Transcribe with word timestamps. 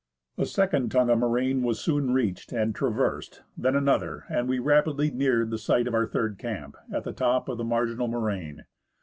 A 0.39 0.47
second 0.47 0.89
tongue 0.89 1.11
of 1.11 1.19
moraine 1.19 1.61
was 1.61 1.79
soon 1.79 2.11
reached 2.11 2.51
and 2.51 2.73
traversed, 2.73 3.43
then 3.55 3.75
another, 3.75 4.23
and 4.29 4.49
we 4.49 4.57
rapidly 4.57 5.11
neared 5.11 5.51
the 5.51 5.59
site 5.59 5.85
of 5.87 5.93
our 5.93 6.07
third 6.07 6.39
camp, 6.39 6.75
at 6.91 7.03
the 7.03 7.13
top 7.13 7.47
of 7.47 7.59
the 7.59 7.63
marginal 7.63 8.07
moraine. 8.07 8.65